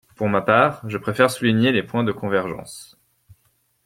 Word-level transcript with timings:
Pour 0.15 0.29
ma 0.29 0.41
part, 0.41 0.81
je 0.89 0.97
préfère 0.97 1.29
souligner 1.29 1.71
les 1.71 1.83
points 1.83 2.03
de 2.03 2.11
convergence. 2.11 2.97